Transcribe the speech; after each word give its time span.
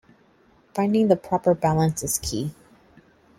Finding 0.73 1.09
the 1.09 1.15
proper 1.15 1.53
balance 1.53 2.01
is 2.01 2.17
key. 2.17 2.55